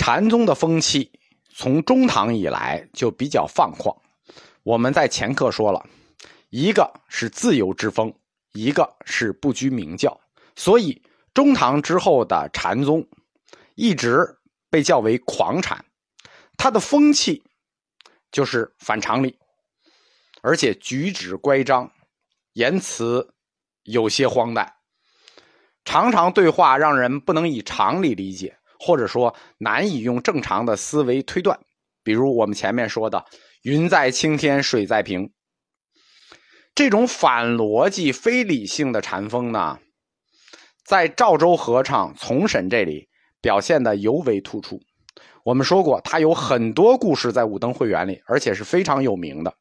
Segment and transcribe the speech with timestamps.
[0.00, 1.12] 禅宗的风气
[1.54, 3.94] 从中唐以来就比较放旷。
[4.62, 5.86] 我们在前课说了，
[6.48, 8.10] 一个是自由之风，
[8.54, 10.18] 一个是不拘名教，
[10.56, 11.02] 所以
[11.34, 13.06] 中唐之后的禅宗
[13.74, 14.26] 一直
[14.70, 15.84] 被叫为狂禅。
[16.56, 17.42] 它的风气
[18.32, 19.38] 就是反常理，
[20.40, 21.92] 而且举止乖张，
[22.54, 23.34] 言辞
[23.82, 24.76] 有些荒诞，
[25.84, 31.60] 常常对话让人不能以常理理解，或者说难以用正常的思维推断。
[32.02, 33.22] 比如我们前面说的
[33.62, 35.30] “云在青天，水在平”，
[36.74, 39.78] 这种反逻辑、非理性的禅风呢，
[40.82, 43.08] 在赵州和尚从审这里
[43.42, 44.80] 表现的尤为突出。
[45.44, 49.54] 我们说过，他有很多故事在《五灯会员》里，而且是非常有名的。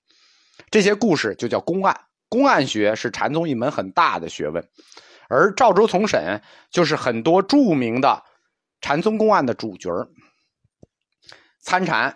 [0.72, 2.00] 这些故事就叫公案，
[2.30, 4.66] 公案学是禅宗一门很大的学问。
[5.30, 6.42] 而赵州从审
[6.72, 8.24] 就是很多著名的
[8.82, 9.90] 禅宗公案的主角
[11.60, 12.16] 参禅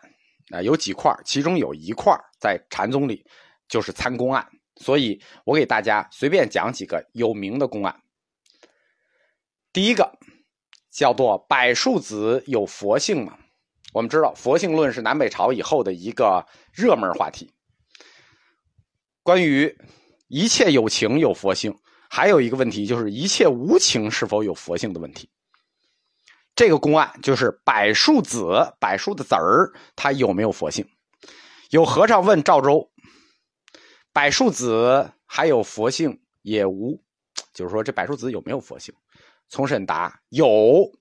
[0.51, 3.25] 啊，有几块，其中有一块在禅宗里
[3.67, 4.47] 就是参公案。
[4.77, 8.01] 所以我给大家随便讲几个有名的公案。
[9.71, 10.17] 第一个
[10.89, 13.37] 叫做柏树子有佛性嘛。
[13.93, 17.53] 我们知道佛性论是南北朝以后的一个热门话题。
[19.21, 19.77] 关于
[20.27, 21.77] 一切有情有佛性，
[22.09, 25.29] 还有一个问题就是一切无情是否有佛性的问题。
[26.55, 30.87] 这个公案就是柏树子，柏树的籽儿，它有没有佛性？
[31.69, 32.91] 有和尚问赵州
[34.13, 37.03] ：“柏树子还有佛性也无？”
[37.53, 38.93] 就是说这柏树子有没有佛性？
[39.49, 40.91] 从审答有，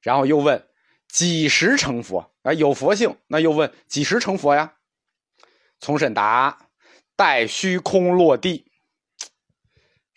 [0.00, 0.64] 然后又问。
[1.08, 2.52] 几时成佛啊？
[2.52, 4.74] 有佛性，那又问几时成佛呀？
[5.80, 6.68] 从审答
[7.16, 8.70] 待虚空落地，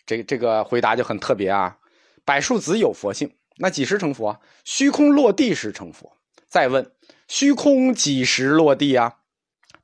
[0.04, 1.78] 这个这个回答就很特别啊。
[2.26, 4.40] 柏树子有佛性，那几时成佛？
[4.64, 6.16] 虚空落地时成佛。
[6.48, 6.92] 再问
[7.28, 9.18] 虚空几时落地啊？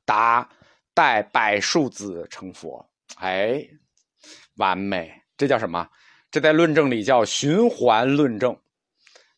[0.05, 0.49] 答
[0.93, 2.89] 待百数子成佛。
[3.17, 3.67] 哎，
[4.55, 5.89] 完美，这叫什么？
[6.31, 8.55] 这在论证里叫循环论证。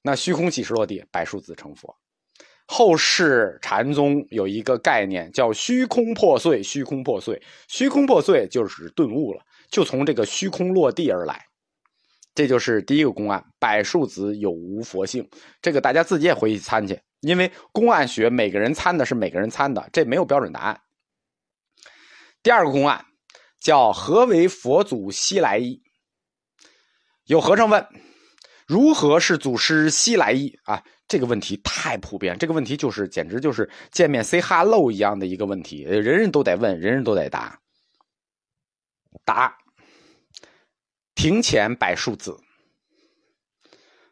[0.02, 1.06] 那虚空几时落地？
[1.12, 1.98] 百数子成佛。
[2.66, 11.48] 后世禅宗有一个概念叫虚空破碎，虚空破碎，虚空破碎就是顿悟了，就从这个虚空落地而来。
[12.34, 15.30] 这就是第一个公案：柏树子有无佛性？
[15.62, 20.82] 这个大家自己也回去参去，因为公案学每个人参的是每个人参的，这没有标准答案。
[22.42, 23.06] 第二个公案
[23.60, 25.82] 叫何为佛祖西来意？
[27.26, 27.86] 有和尚问。
[28.68, 30.82] 如何是祖师西来意啊？
[31.10, 37.60] 这个问题太普遍，这个问题就是简直就是见面 say hello 一样的一个问题，人人都得问，人人都得答。
[39.26, 39.58] 答：
[41.22, 42.36] 庭前柏树子。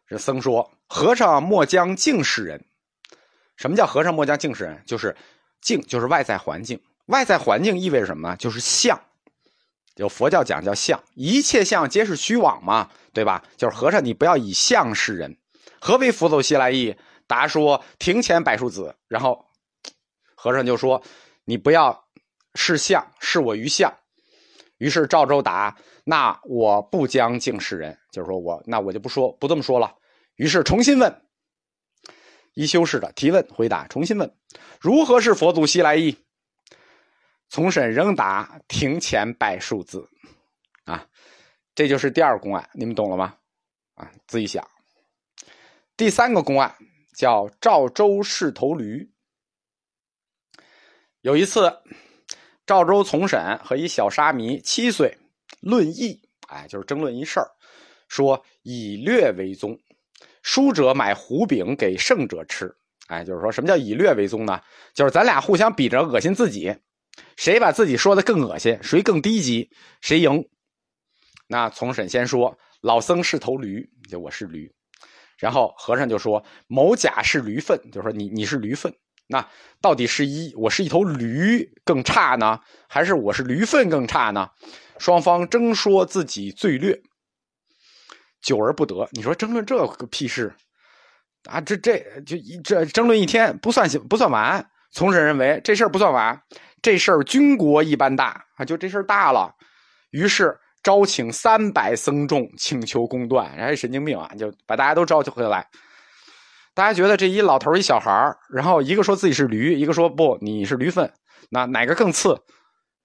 [0.08, 2.64] 这僧说：“和尚莫将净示人。
[3.58, 4.84] 什么叫和尚莫将净示人？
[4.86, 5.18] 就是
[5.60, 6.80] 净，就是外在环境。
[7.08, 8.36] 外在环境意味着什么呢？
[8.36, 9.02] 就是相。
[9.96, 13.44] 有佛教讲叫相，一切相皆是虚妄嘛。”对吧？
[13.58, 15.36] 就是和尚，你不要以相示人。
[15.82, 16.96] 何为佛祖西来意？
[17.26, 18.96] 答说：庭前柏树子。
[19.08, 19.48] 然后
[20.36, 21.02] 和尚就说：
[21.46, 22.06] 你不要
[22.54, 23.92] 视相，视我于相。
[24.78, 25.76] 于是赵州答：
[26.10, 29.96] 那我不将敬世人，就是说我那我就不说不这么说了。
[30.38, 31.22] 于是重新问，
[32.56, 34.36] 一修士的提问回答，重新问：
[34.82, 36.18] 如何是佛祖西来意？
[37.48, 40.10] 从审仍答：庭前柏树子。
[40.86, 41.06] 啊。
[41.76, 43.38] 这就是第二公案，你们懂了吗？
[43.94, 44.68] 啊，自己想。
[45.96, 46.76] 第三个公案
[47.16, 49.08] 叫赵州试头驴。
[51.22, 51.72] 有一次，
[52.66, 55.19] 赵州从审和一小沙弥七岁
[55.60, 57.48] 论义，哎，就是争论一事儿，
[58.08, 59.80] 说以略为宗，
[60.42, 62.76] 输者买胡饼给胜者吃。
[63.08, 64.62] 哎，就是说什么叫以略为宗呢？
[64.94, 66.76] 就是咱俩互相比着恶心自己，
[67.38, 70.48] 谁把自己说的更恶心，谁更低级，谁赢。
[71.48, 74.72] 那从审先说老僧是头驴，就我是驴，
[75.40, 78.94] 然后和尚就说某甲是驴粪，就说你你是驴粪，
[79.32, 79.48] 那
[79.80, 84.50] 到底是一我是一头驴更差呢，还是我是驴粪更差呢？
[84.98, 87.00] 双方争说自己最劣，
[88.42, 89.08] 久而不得。
[89.12, 90.52] 你说争论这个屁事
[91.48, 91.62] 啊？
[91.62, 94.68] 这这就一这争论一天不算不算完。
[94.92, 96.42] 从审认为这事儿不算完，
[96.82, 99.54] 这事儿军国一般大啊，就这事儿大了，
[100.10, 100.60] 于是。
[100.82, 103.54] 招请三百僧众，请求公断。
[103.58, 105.68] 人家神经病啊，就把大家都召集回来。
[106.80, 111.12] 大家觉得这一老头一小孩然后一个说自己是驴，一个说不，你是驴粪，
[111.50, 112.42] 那哪个更次？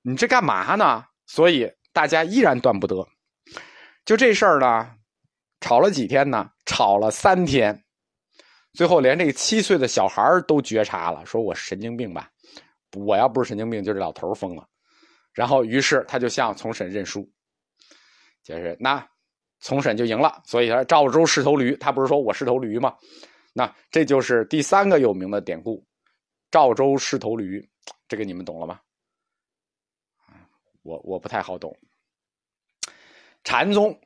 [0.02, 1.04] 你这干嘛呢？
[1.26, 3.04] 所以大家依然断不得。
[4.04, 4.88] 就这事儿呢，
[5.60, 6.48] 吵了几天呢？
[6.66, 7.76] 吵了三天。
[8.74, 12.28] 最后连这七岁的小孩都觉察了，说我神经病吧？
[12.96, 14.64] 我要不是神经病，就这老头疯了。
[15.32, 17.28] 然后，于是他就向从审认输，
[18.44, 19.04] 就是那
[19.58, 20.40] 从审就赢了。
[20.44, 22.94] 所以他赵州是头驴，他不是说我是头驴吗？
[23.54, 25.82] 那这就是第三个有名的典故，
[26.50, 27.66] 赵州是头驴。
[28.08, 28.80] 这个你们懂了吗？
[30.82, 31.74] 我我不太好懂。
[33.44, 33.98] 禅宗，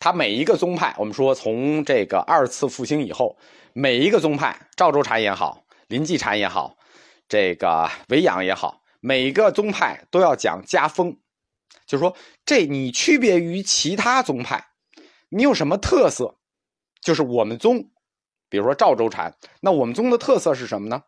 [0.00, 3.38] 它每一个宗派，我们说从这个二次复兴以后，
[3.72, 6.76] 每一个宗派，赵州禅也好，临济禅也好，
[7.28, 11.16] 这个维养也好，每一个宗派都要讲家风，
[11.86, 14.64] 就是说，这你区别于其他宗派，
[15.28, 16.38] 你有什么特色？
[17.00, 17.90] 就是我们宗，
[18.48, 21.04] 比如说赵州禅，那我们宗的特色是什么呢？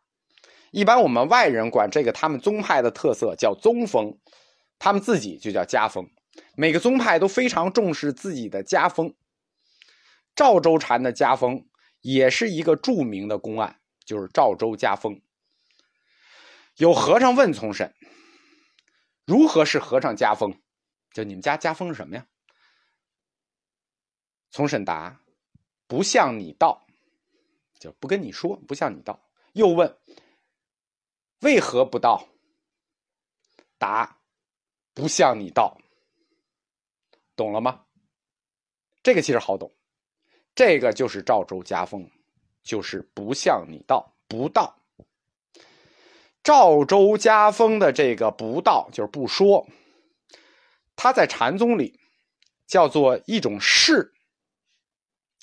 [0.71, 4.19] 一般我们外人管这个他们宗派的特色叫宗风，
[4.79, 6.09] 他们自己就叫家风。
[6.55, 9.15] 每个宗派都非常重视自己的家风。
[10.37, 11.67] 赵州禅的家风
[12.01, 15.21] 也是一个著名的公案，就是赵州家风。
[16.77, 17.95] 有和尚问从审
[19.27, 20.61] ：“如何是和尚家风？
[21.13, 22.27] 就你们家家风是什么呀？”
[24.51, 25.21] 从审答
[25.89, 26.87] ：“不向你道，
[27.81, 29.21] 就不跟你说，不向你道。”
[29.55, 29.99] 又问。
[31.41, 32.29] 为何不道？
[33.79, 34.21] 答：
[34.95, 35.77] 不向你道。
[37.35, 37.87] 懂了吗？
[39.03, 39.73] 这个其实好懂，
[40.55, 42.09] 这个就是赵州家风，
[42.63, 44.79] 就是不向你道，不道。
[46.43, 49.67] 赵州家风的这个不道，就是不说。
[50.95, 51.99] 他在禅宗里
[52.67, 54.13] 叫做一种事。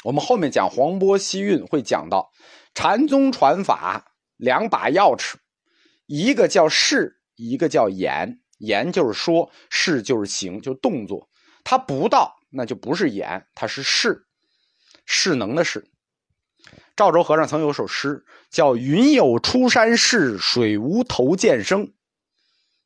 [0.04, 2.32] 我们后面讲黄波西运会讲到，
[2.74, 5.36] 禅宗传法两把钥匙。
[6.06, 8.40] 一个叫事，一个叫言。
[8.60, 11.30] 言就是说，事就是行，就动作。
[11.64, 14.26] 它不到，那就不是言，它是事，
[15.06, 15.90] 势能的事。
[16.96, 21.94] 赵州和尚曾有首诗，叫“云有出山势，水无头见声”。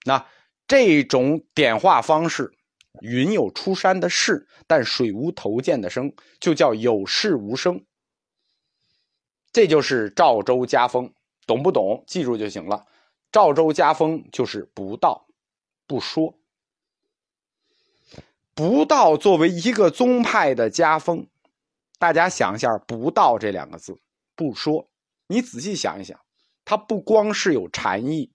[0.04, 0.28] 那
[0.68, 2.52] 这种点化方式，
[3.00, 7.86] 云有出山的势，但水无头见的声，就叫有势无声。
[9.52, 11.14] 这就是赵州家风，
[11.48, 12.04] 懂不懂？
[12.06, 12.86] 记住就行了。
[13.32, 15.26] 赵州家风就是不道，
[15.88, 16.38] 不说。
[18.54, 21.28] 不道作为一个宗派的家风，
[21.98, 23.98] 大家想一下“不道”这两个字，
[24.36, 24.90] 不说。
[25.28, 26.20] 你仔细想一想，
[26.66, 28.34] 它不光是有禅意，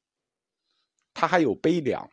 [1.13, 2.11] 它还有悲凉。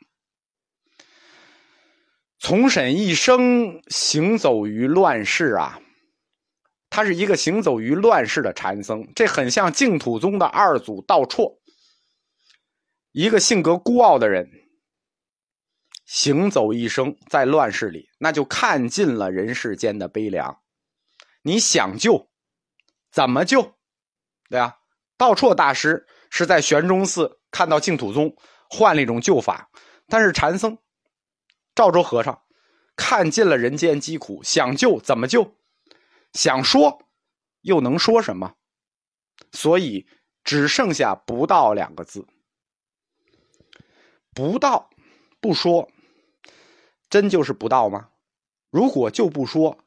[2.44, 5.80] 从审一生行走于乱世啊，
[6.90, 11.60] 他是一个行走于乱世的禅僧，这很像净土宗的二祖道绰。
[13.14, 14.52] 一个性格孤傲的人，
[16.06, 20.60] 行走一生在乱世里，那就看尽了人世间的悲凉。
[21.44, 22.30] 你想救，
[23.10, 23.76] 怎么救？
[24.50, 24.80] 对啊，
[25.18, 28.36] 道绰大师是在玄中寺看到净土宗，
[28.70, 29.70] 换了一种救法。
[30.10, 30.78] 但是禅僧
[31.76, 32.44] 赵州和尚
[32.96, 35.56] 看尽了人间疾苦，想救怎么救？
[36.34, 37.08] 想说
[37.62, 38.56] 又能说什么？
[39.52, 40.08] 所以
[40.44, 42.28] 只剩下不到两个字。
[44.34, 44.90] 不道，
[45.40, 45.90] 不说，
[47.10, 48.10] 真就是不道吗？
[48.72, 49.78] 如果就不说，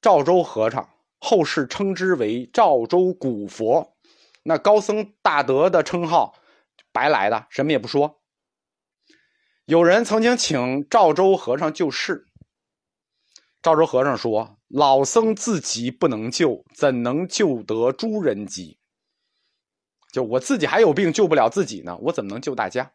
[0.00, 0.90] 赵州和尚
[1.20, 3.96] 后世称之为赵州古佛，
[4.42, 6.34] 那高僧大德的称号
[6.92, 8.20] 白来的，什么也不说。
[9.66, 12.28] 有人曾经请赵州和尚救世，
[13.60, 18.78] 赵州和尚说：“老僧自己不能救，怎能救得诸人急？
[20.12, 22.92] 就我自己还有病，救不了自己呢，我怎么能救大家？”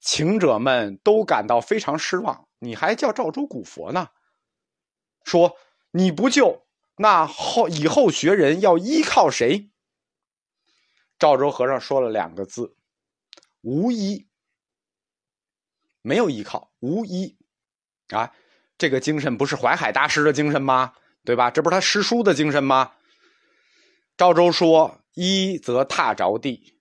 [0.00, 2.48] 请者们都感到非常失望。
[2.58, 4.08] 你还叫赵州古佛呢？
[5.22, 5.56] 说
[5.92, 6.66] 你不救，
[6.96, 9.70] 那后以后学人要依靠谁？
[11.20, 12.74] 赵州和尚说了两个字：
[13.60, 14.27] 无依。
[16.08, 17.36] 没有依靠，无依。
[18.08, 18.32] 啊，
[18.78, 20.94] 这个精神不是淮海大师的精神吗？
[21.24, 21.50] 对吧？
[21.50, 22.92] 这不是他师叔的精神吗？
[24.16, 26.78] 赵州说：依则踏着地，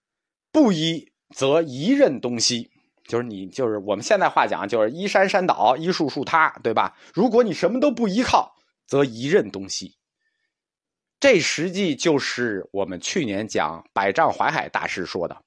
[0.54, 2.72] 不依则一任东西。
[3.10, 6.98] 就是你，就是我们现在话讲，就是依山山倒，依树树塌，对吧？
[7.14, 8.54] 如果你什么都不依靠，
[8.88, 9.98] 则一任东西。
[11.20, 15.42] 这实际就是我们去年讲百丈怀海大师说的：“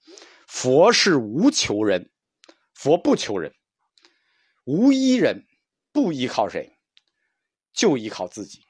[0.48, 2.10] 佛是无求人，
[2.74, 3.52] 佛不求人，
[4.70, 5.48] 无一人，
[5.90, 6.78] 不依靠谁，
[7.72, 8.60] 就依靠自己。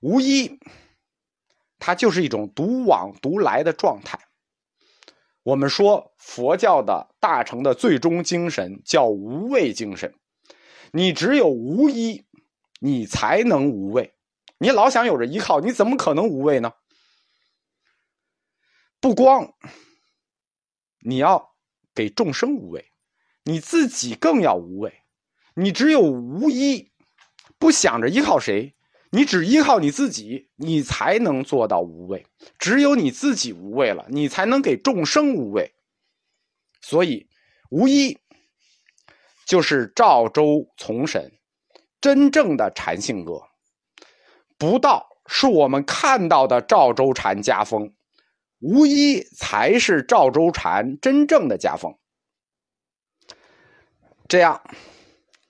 [0.00, 0.58] 无一，
[1.78, 4.18] 它就是一种独往独来的状态。”
[5.44, 10.14] 我们说佛教的大乘的最终精神叫无畏精神，
[10.90, 12.24] 你只有无依，
[12.80, 14.14] 你才能无畏。
[14.56, 16.72] 你老想有着依靠，你怎么可能无畏呢？
[19.00, 19.52] 不光
[21.00, 21.54] 你要
[21.94, 22.90] 给众生无畏，
[23.44, 25.02] 你自己更要无畏。
[25.54, 26.90] 你只有无依，
[27.58, 28.74] 不想着依靠谁，
[29.10, 32.26] 你只依靠你自己，你才能做到无畏。
[32.58, 35.74] 只有你自己无畏了，你才能给众生无畏。
[36.80, 37.28] 所以，
[37.70, 38.18] 无依
[39.46, 41.32] 就是赵州从审
[42.00, 43.42] 真正的禅性格。
[44.58, 47.94] 不道是我们看到的赵州禅家风。
[48.58, 51.98] 无一才是赵州禅真正的家风。
[54.26, 54.62] 这样，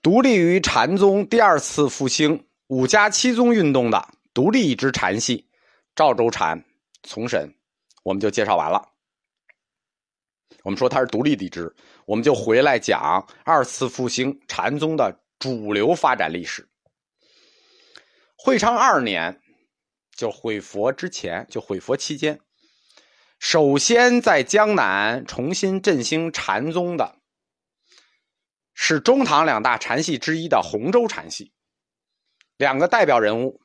[0.01, 5.47] 独立于禅宗第二次复兴五家七宗运动的独立一支禅系——
[5.95, 6.61] 赵州禅
[7.03, 7.55] 从审，
[8.03, 8.89] 我们就介绍完了。
[10.63, 11.73] 我们说它是独立的一支，
[12.05, 16.67] 我们就回来讲二次复兴禅宗的主流发展历史。
[18.35, 19.39] 会昌二年，
[20.13, 22.39] 就毁佛之前，就毁佛期间。
[23.39, 27.19] 首先在江南重新振兴禅宗的，
[28.75, 31.51] 是中唐两大禅系之一的洪州禅系。
[32.57, 33.59] 两个代表人物，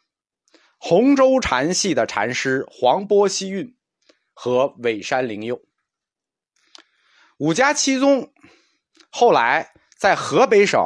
[0.79, 3.77] 洪州禅系的禅师黄波西运
[4.33, 5.61] 和尾山灵佑。
[7.39, 8.33] 五家七宗
[9.11, 10.81] 后来在河北省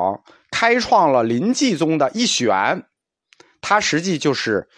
[0.51, 2.87] 开创了临济宗的一玄，
[3.61, 4.69] 他实际就是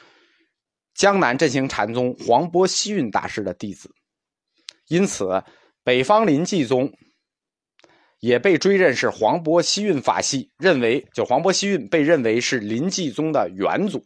[0.95, 3.95] 江南振兴禅宗黄波西运大师的弟子。
[4.88, 5.43] 因此，
[5.83, 6.93] 北方临济宗
[8.26, 14.04] 也被追认是黄波西运法系，认为就黄波西运被认为是临济宗的元祖。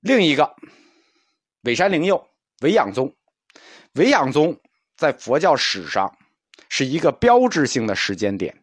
[0.00, 0.54] 另一个
[1.62, 2.28] 尾山灵佑，
[2.60, 3.16] 维养宗，
[3.94, 4.60] 维养宗
[4.98, 6.14] 在佛教史上
[6.68, 8.54] 是一个标志性的时间点，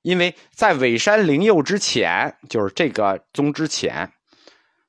[0.00, 4.10] 因为在尾山灵佑之前，就是这个宗之前，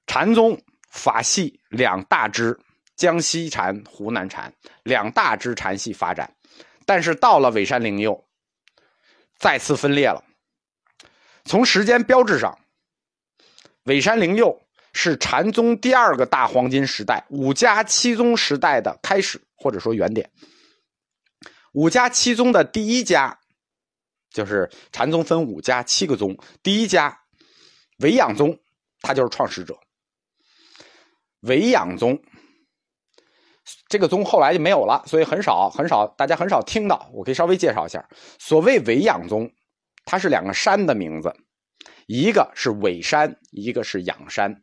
[0.08, 0.58] 禅宗
[0.90, 2.58] 法系两大支。
[2.96, 4.54] 江西禅、湖南禅
[4.84, 6.34] 两大支禅系发展，
[6.86, 8.26] 但是到了尾山灵佑，
[9.38, 10.24] 再次分裂了。
[11.44, 12.58] 从时间标志上，
[13.84, 14.62] 尾山灵佑
[14.94, 20.32] 是禅宗第二个大黄金时代——五家七宗时代的开始，或者说原点。
[21.74, 23.38] 五家七宗的第一家，
[24.30, 27.20] 就是禅宗分五家七个宗，第一家
[27.98, 28.58] 维养宗，
[29.02, 29.78] 他就是创始者。
[31.42, 32.22] 维养宗。
[33.88, 37.10] 这个宗后来就没有了，所以很少很少，大家很少听到。
[37.14, 38.08] 我可以稍微介绍一下，
[38.38, 39.52] 所谓维养宗，
[40.06, 41.34] 它是两个山的名字，
[42.06, 44.62] 一个是尾山，一个是仰山。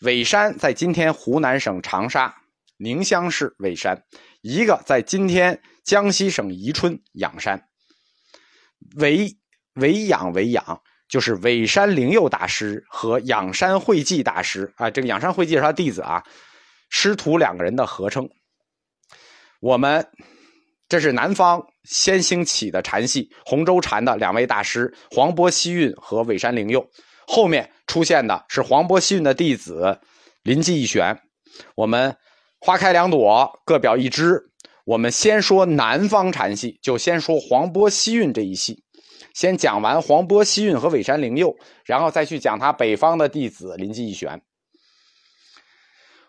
[0.00, 2.34] 尾山在今天湖南省长沙
[2.78, 4.02] 宁乡市尾山，
[4.40, 7.68] 一个在今天江西省宜春仰山。
[8.96, 9.36] 尾
[9.74, 16.24] 尾仰尾仰，就是尾山灵佑大师和仰山慧寂大师啊，这个仰山慧寂是他弟子啊，
[16.88, 18.28] 师徒两个人的合称。
[19.60, 20.06] 我们
[20.88, 26.84] 这是南方先兴起的禅系洪州禅的两位大师黄波西运和尾山灵佑，
[27.26, 30.00] 后面出现的是黄波西运的弟子
[30.42, 31.20] 临济义玄。
[31.76, 32.16] 我们
[32.58, 34.40] 花开两朵，各表一枝。
[34.86, 38.82] 我们先说南方禅系，就先说黄波西运这一系。
[39.34, 44.40] 先讲完黄波西运和尾山灵佑，然后再去讲他北方的弟子临济义玄。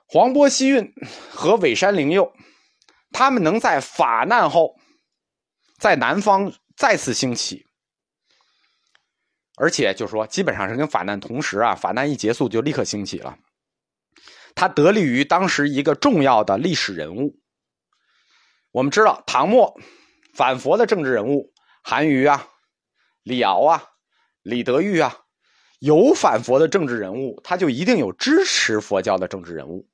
[0.05, 0.93] 黄波西运
[1.29, 2.31] 和尾山灵佑。
[3.11, 4.75] 他们能在法难后，
[5.77, 7.65] 在南方再次兴起，
[9.57, 13.37] 而且就说基本上是跟法难同时啊，法难一结束就立刻兴起了。
[14.55, 17.39] 他得力于当时一个重要的历史人物。
[18.71, 19.79] 我们知道，唐末
[20.33, 21.53] 反佛的政治人物
[21.83, 22.47] 韩愈啊、
[23.23, 23.83] 李敖啊、
[24.41, 25.25] 李德裕啊，
[25.79, 29.89] 有反佛的政治人物，他就一定有支持佛教的政治人物。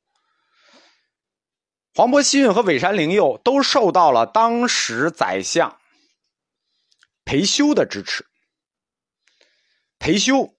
[1.97, 5.79] 黄波西运和尾山灵佑都受到了当时宰相
[7.25, 8.23] 裴修的支持。
[9.97, 10.53] 裴修，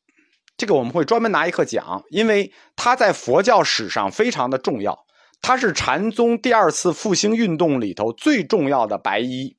[0.57, 5.07] 这个我们会专门拿一课讲，因为他在佛教史上非常的重要。
[5.40, 9.57] 他是禅宗第二次复兴运动里头最重要的白衣，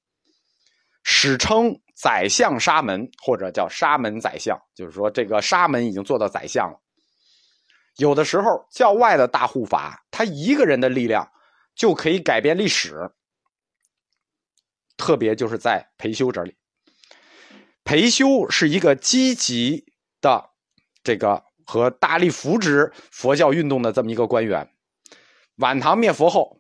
[1.02, 6.78] 史称宰相沙门，或者叫沙门宰相，就是说这个沙门已经做到宰相了。
[7.96, 11.26] 有的时候教外的大护法，他一个人的力量。
[11.80, 13.10] 就可以改变历史，
[14.98, 16.58] 特别就是在裴修这里。
[17.86, 19.86] 裴修是一个积极
[20.20, 20.50] 的
[21.02, 24.70] 这个和大力扶植佛教运动的这么一个官员。
[25.56, 26.60] 晚唐灭佛后，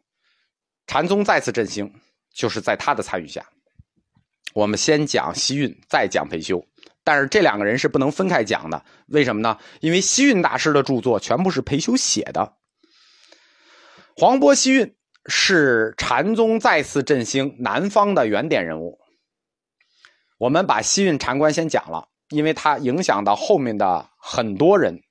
[0.87, 1.93] 禅宗再次振兴，
[2.33, 3.45] 就是在他的参与下。
[4.53, 6.65] 我们先讲西运，再讲裴修，
[7.03, 8.85] 但是这两个人是不能分开讲的。
[9.07, 9.59] 为什么呢？
[9.81, 12.55] 因为西运大师的著作全部是裴修写的。
[14.15, 14.95] 黄波西运。
[15.25, 18.99] 是禅宗再次振兴南方的原点人物。
[20.37, 25.01] 我们把西运禅观先讲了，因为它影响到后面的很多人。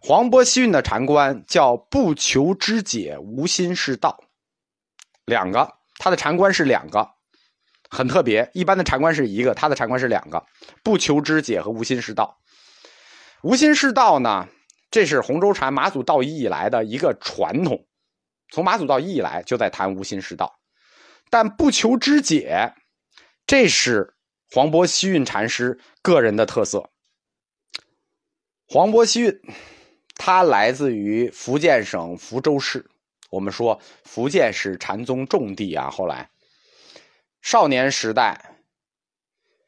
[0.00, 4.22] 黄波西运的禅观叫不求知解，无心是道。
[5.24, 7.10] 两个，他的禅观是两个，
[7.90, 8.48] 很特别。
[8.54, 10.46] 一般的禅观是一个，他的禅观是两个，
[10.84, 12.38] 不求知解和无心是道。
[13.42, 14.48] 无心是道呢，
[14.90, 17.84] 这是洪州禅马祖道一以来的一个传统，
[18.50, 20.58] 从马祖道一以来就在谈无心是道，
[21.30, 22.74] 但不求知解，
[23.46, 24.14] 这是
[24.50, 26.90] 黄波西运禅师个人的特色。
[28.66, 29.40] 黄波西运。
[30.20, 32.90] 他来自于福建省福州市，
[33.30, 35.88] 我们说福建是禅宗重地啊。
[35.88, 36.28] 后来，
[37.40, 38.56] 少年时代，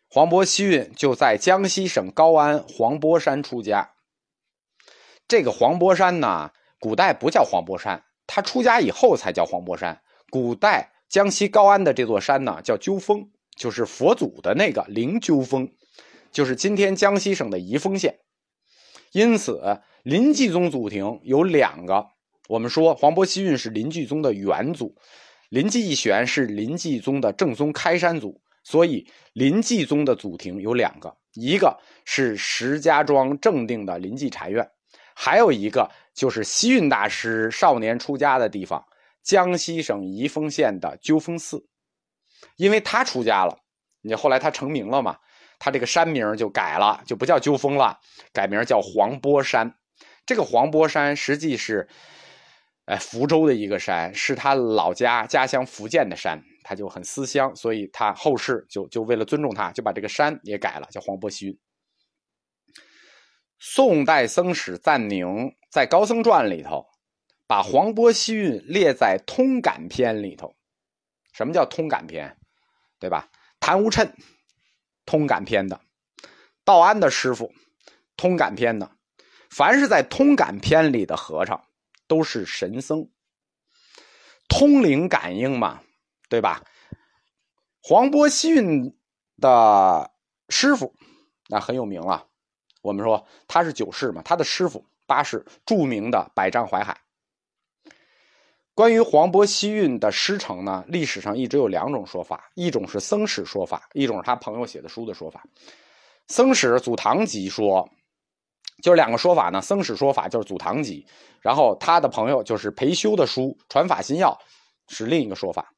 [0.08, 3.92] 黄波西运就在江西省高安黄波山出家。
[5.28, 10.00] 这个黄波山呢，古代不叫黄波山，他出家以后才叫黄柏山。
[10.30, 15.68] 古代江西高安的这座山呢，叫鸠峰，就是佛祖的那个灵鸠峰，
[16.30, 18.20] 就是今天江西省的宜丰县。
[19.12, 19.82] 因此。
[20.02, 22.06] 临济宗祖庭有两个，
[22.48, 24.96] 我们说黄伯希运是临济宗的元祖，
[25.50, 34.66] 临济义玄是临济宗的正宗开山祖，所以临济宗的祖庭有两个，一个是石家庄正定的临济禅院，
[35.14, 38.84] 还有一个就是西运大师少年出家的地方，
[39.22, 41.66] 江西省宜丰县的鸠峰寺，
[42.56, 43.56] 因为他出家了，
[44.02, 45.16] 你后来他成名了嘛，
[45.58, 47.98] 他这个山名就改了，就不叫鸠峰了，
[48.34, 49.74] 改名叫黄波山。
[50.26, 51.88] 这个黄波山实际是，
[52.84, 61.58] 哎，福州的一个山，是他老家家乡福建的山，他就很思乡，所以他后世就就为了尊重他，就把这个山也改了，叫黄波西运。
[63.62, 66.86] 宋代僧史赞宁在《高僧传》里头，
[67.46, 70.56] 把黄波西运列在通感篇里头。
[71.34, 72.38] 什么叫通感篇？
[72.98, 73.28] 对吧？
[73.60, 74.14] 谭无谶，
[75.04, 75.78] 通感篇的；
[76.64, 77.52] 道安的师傅，
[78.16, 78.90] 通感篇的。
[79.50, 81.62] 凡是在通感篇里的和尚，
[82.06, 83.10] 都是神僧，
[84.48, 85.82] 通灵感应嘛，
[86.30, 86.64] 对吧？
[87.82, 88.98] 黄波西运
[89.36, 90.10] 的
[90.48, 90.94] 师傅
[91.48, 92.28] 那很有名了，
[92.80, 97.00] 我们说他是九世嘛，他的师傅八世著名的百丈怀海。
[98.74, 105.42] 关于黄渤西运的师承呢，历史上一直有两种说法，一种是僧史说法，一种是他朋友写的书的说法。
[106.28, 107.88] 僧史祖堂集说。
[108.82, 111.06] 就是两个说法呢，僧史说法就是祖堂集，
[111.42, 114.30] 然后他的朋友就是裴修的书《传法心要》
[114.96, 115.74] 是另一个说法。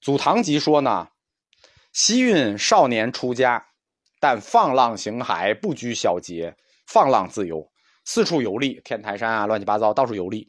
[0.00, 1.06] 祖堂集说呢，
[1.92, 3.66] 西运少年出家，
[4.20, 6.54] 但放浪形骸，不拘小节，
[6.86, 7.68] 放浪自由，
[8.04, 10.46] 四处游历，天台山啊，乱七八糟到处游历。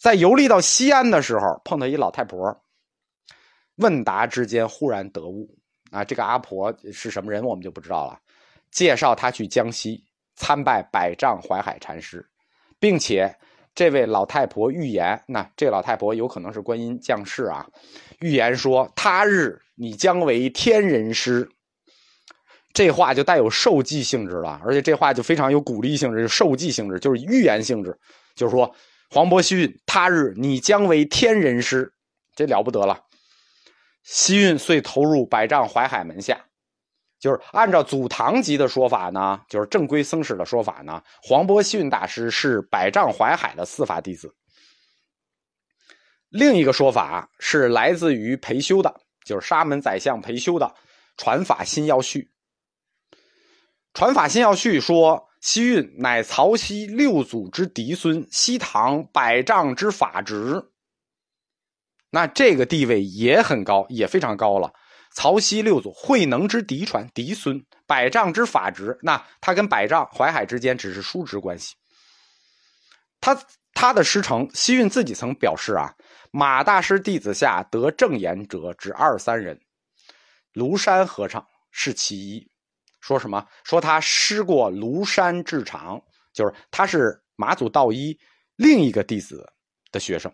[0.00, 2.64] 在游历到西安的时候，碰到一老太婆，
[3.76, 5.48] 问答之间忽然得悟
[5.90, 8.18] 啊，这个阿婆是什么人我们就不知道了，
[8.70, 10.02] 介绍他去江西。
[10.34, 12.26] 参拜百丈怀海禅师，
[12.80, 13.32] 并且
[13.74, 17.68] 这位老太婆预言，那这老太婆有可能是观音降世啊。
[18.20, 21.46] 预言说，他日你将为天人师。
[22.72, 27.98] 这话就带有受记性质了，而且这话就非常有鼓励性质，就受记性质，就是预言性质，
[28.34, 28.74] 就是说
[29.10, 31.92] 黄渤西运他日你将为天人师，
[32.34, 33.00] 这了不得了。
[34.04, 36.44] 西运遂投入百丈怀海门下。
[37.20, 44.34] 就是按照祖堂集的说法呢，就是正规僧史的说法呢，黄波西运大师是百丈怀海的司法弟子。
[46.28, 48.92] 另一个说法是来自于裴修的，
[49.24, 50.66] 就是沙门宰相裴修的
[51.16, 52.18] 《传法心要序》。
[53.94, 60.62] 《传法心要序》说，西运乃曹溪六祖之嫡孙，西唐百丈之法侄。
[62.10, 64.72] 那这个地位也很高，也非常高了。
[65.14, 71.74] 曹溪六祖慧能之嫡传嫡孙，百丈之法侄，那他跟百丈淮海之间只是叔侄关系。
[73.20, 73.38] 他
[73.74, 75.94] 他的师承西运自己曾表示啊，
[76.30, 79.60] 马大师弟子下得正言者只二三人，
[80.54, 82.51] 庐山和尚是其一。
[83.02, 83.46] 说什么？
[83.64, 88.18] 说他师过庐山智长，就是他是马祖道一
[88.56, 89.52] 另一个弟子
[89.90, 90.32] 的学生。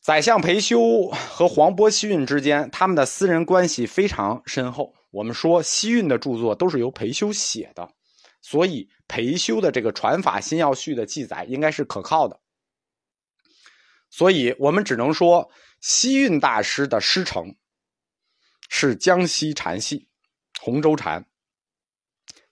[0.00, 4.94] 宰相裴修和黄波西运之间，他们的私人关系非常深厚。
[5.10, 7.92] 我们说西运的著作都是由裴修写的，
[8.40, 12.40] 所以裴修的这个《传法新要序》的记载应该是可靠的。
[14.08, 15.50] 所以我们只能说，
[15.80, 17.56] 西运大师的师承
[18.68, 20.05] 是江西禅系
[20.66, 21.24] 洪州禅，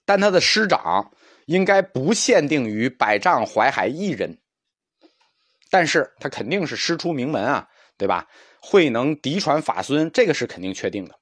[0.05, 1.13] 但他的师长
[1.47, 4.41] 应该不限定于百丈怀海一人。
[5.69, 8.29] 但是他肯定是师出名门啊，对吧？
[8.61, 11.19] 慧能嫡传法孙，这个是肯定确定的。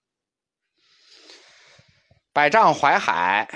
[2.35, 3.49] 百丈怀海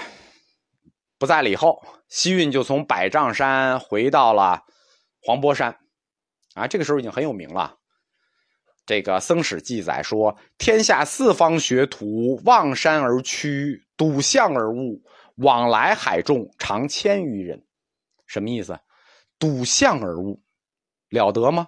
[1.18, 4.62] 不在了以后，西运就从百丈山回到了
[5.20, 5.78] 黄波山，
[6.54, 7.76] 啊，这个时候已经很有名了。
[8.86, 15.02] 这个僧史记载说：“天下四方学徒望山而趋，睹象而悟，
[15.34, 17.60] 往来海众常千余人。”
[18.26, 18.78] 什么意思？
[19.38, 20.40] 睹象而悟，
[21.10, 21.66] 了得吗？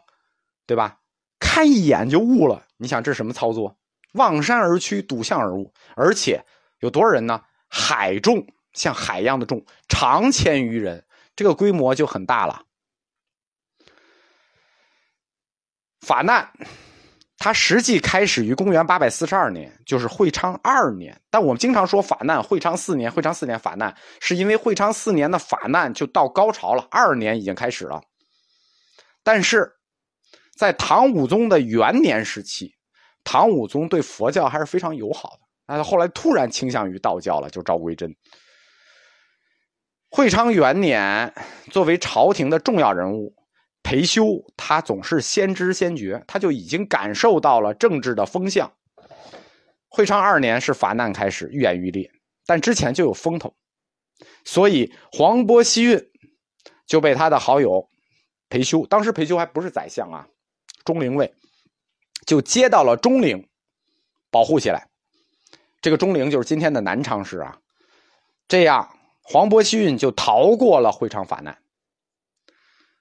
[0.64, 1.00] 对吧？
[1.40, 2.64] 看一眼就悟了。
[2.76, 3.76] 你想这是什么操作？
[4.12, 6.42] 望山而趋，睹象而悟，而且
[6.80, 7.42] 有多少人呢？
[7.68, 11.04] 海众像海一样的众，常千余人，
[11.36, 12.62] 这个规模就很大了。
[16.00, 16.50] 法难。
[17.40, 21.16] 它实际开始于公元八百四十二年，就是会昌二年。
[21.30, 28.02] 但我们经常说法难，会昌四年，会昌四年法难，是因为会昌四年的法难就到高潮了，二年已经开始了。
[29.22, 29.72] 但是，
[30.56, 32.74] 在唐武宗的元年时期，
[33.22, 35.76] 唐武宗对佛教还是非常友好的。
[35.76, 38.12] 他后来突然倾向于道教了，就赵归真。
[40.10, 41.32] 会昌元年，
[41.70, 43.37] 作为朝廷的重要人物。
[43.88, 48.70] 裴修他总是先知先觉，他就已经感受到了政治的风向。
[49.88, 52.12] 会昌二年是法难开始愈演愈烈，
[52.44, 53.54] 但之前就有风头，
[54.44, 56.06] 所以黄波西运
[56.86, 57.88] 就被他的好友
[58.50, 60.28] 裴修，当时裴修还不是宰相啊，
[60.84, 61.32] 中陵尉，
[62.26, 63.48] 就接到了中陵
[64.30, 64.86] 保护起来。
[65.80, 67.58] 这个中陵就是今天的南昌市啊。
[68.46, 71.56] 这样黄波西运就逃过了会昌法难。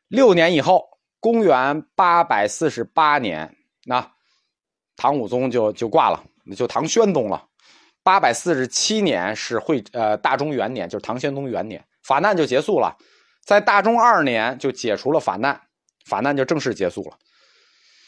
[0.07, 0.85] 六年以后，
[1.19, 4.11] 公元八百四十八年，那
[4.95, 6.23] 唐武宗就就挂了，
[6.55, 7.47] 就唐宣宗了。
[8.03, 12.95] 八百四十七年是会呃大中元年，就是唐宣宗元年，法难就结束了。
[13.43, 15.61] 在大中二年就解除了法难，
[16.05, 17.17] 法难就正式结束了。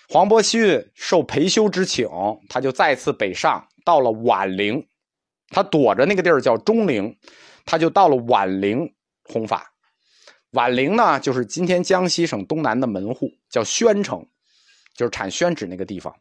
[0.08, 2.08] 黄伯西运受裴休之请，
[2.50, 4.88] 他就再次北上，到了宛陵，
[5.50, 7.14] 他躲着那个地儿叫中陵，
[7.66, 9.70] 他就到了宛陵弘法。
[10.54, 14.26] 宛陵呢，就是今天江西省东南的门户，叫宣城，
[14.96, 16.16] 就是产宣纸那个地方。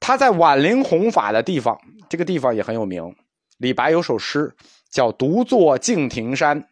[0.00, 3.14] 他在宛陵弘法的地方，这个地方也很有名。
[3.58, 4.56] 李白有首诗
[4.90, 6.68] 叫“独坐敬亭山”，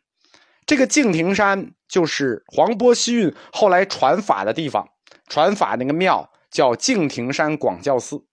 [0.66, 4.88] 这个敬亭山就是黄波西运后来传法的地方，
[5.28, 8.24] 传法那个庙叫敬亭山广教寺。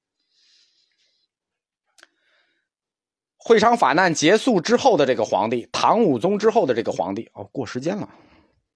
[3.47, 8.09] 会昌法难结束之后的这个皇帝，唐武宗之后的这个皇帝，哦，过时间了。